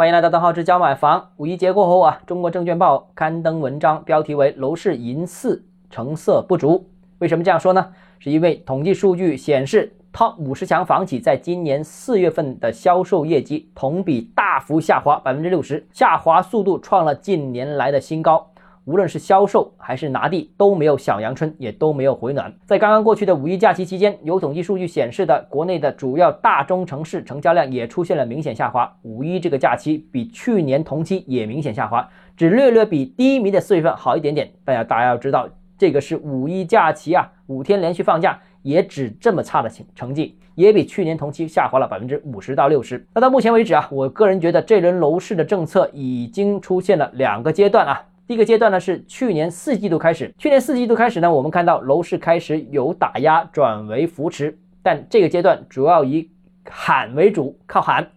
[0.00, 1.32] 欢迎来到邓浩之教买房。
[1.36, 6.88] 五一节过后啊，中国证券报刊登文章，标题为“楼市银四成色不足”。
[7.20, 7.92] 为什么这样说呢？
[8.18, 18.49] 是因为统计数据显示，Top 五十强房企在今年四月份的销售业绩同比大幅下滑百分之六十，下滑速度创了近年来的新高。
[18.86, 22.52] 无论是销售还是拿地都没有小阳春，也都没有回暖。
[22.64, 28.90] 在刚刚过去的五一假期期间，有统计数据显示的国内的主要大中城市成交量也出现了明显下滑。
[29.02, 34.50] 五一这个假期比去年同期也明显下滑，只略略比低迷的四月份好一点点。
[34.64, 43.06] 大家大家要知道，这个是五一假期啊，五天连续放假，也只这么差的成成绩，也比去年同期下滑了百分之五十到六十。
[43.14, 48.02] 那到目前为止啊，我个人觉得这轮楼市的政策已经出现了两个阶段啊。
[48.30, 56.30] 第一个阶段呢是去年四季度开始，去年四季度开始呢，我们看到楼市开始由打压转为扶持，但这个阶段主要以
[56.64, 58.08] 喊为主，靠喊，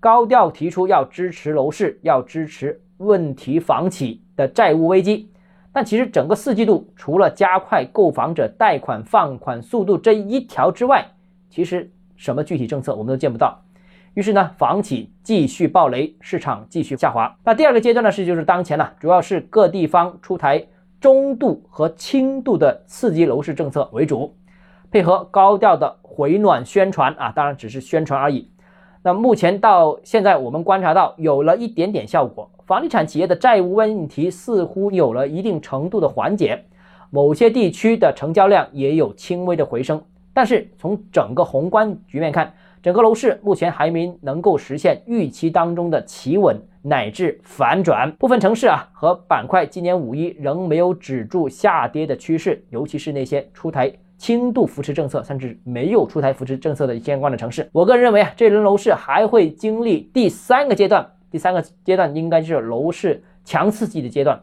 [0.00, 5.30] 高调提出要支持楼市，要支持问题房企的债务危机。
[5.72, 11.06] 但其实整个四季度，除了加快购房者贷款放款速度这一条之外，
[11.48, 13.62] 其实什么具体政策我们都见不到。
[14.14, 17.36] 于是呢，房企继续暴雷，市场继续下滑。
[17.44, 20.66] 那第二个阶段呢，是就是当前呢，主要是各地方出台
[21.00, 24.34] 中度和轻度的刺激楼市政策为主，
[24.90, 28.50] 配合高调的回暖宣传啊，当然只是宣传而已。
[29.02, 36.66] 那目前到现在，我们观察到有了一点点效果，房地产企业的债务问题似乎有了一定程度的缓解，
[37.10, 40.02] 某些地区的成交量也有轻微的回升。
[40.32, 57.68] 但是从整个宏观局面看，整个楼市目前还没能够实现预期当中的企稳乃至反转，部分城市啊和板块今年五一仍没有止住下跌的趋势，尤其是那些出台轻度扶持政策甚至没有出台扶持政策的相关的城市。
[57.72, 64.40] 我个人认为啊，这轮楼市还会经历第三个阶段，第三个阶段应该就是楼市强刺激的阶段，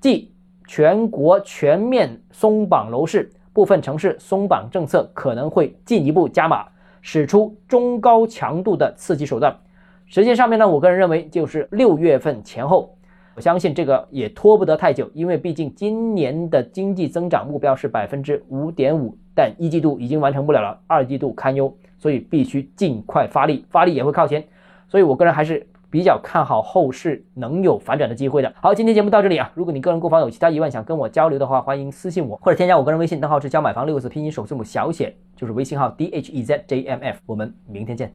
[0.00, 0.32] 即
[0.66, 6.66] 全国全面松绑楼市，部分城市松绑政策可能会进一步加码。
[7.02, 9.56] 使出中高强度的刺激手段，
[10.04, 12.94] 时间上面呢，我个人认为就是六月份前后，
[13.34, 24.44] 我相信这个也拖不得太久，因为毕竟今年的经济增长目标是百分之五点五，但一季度已经完成不了了，二季度堪忧，所以必须尽快发力，发力也会靠前，
[24.86, 25.66] 所以我个人还是。
[25.90, 28.54] 比较看好后市能有反转的机会的。
[28.62, 29.50] 好，今天节目到这里啊。
[29.56, 37.18] 如果你个人购房有其他疑问，想跟我交流的话，欢迎私信我或者添加我个人微信，账号是教买房六个字拼音首字母小写，就是微信号 d h e z j m f。
[37.26, 38.08] 我们明天见。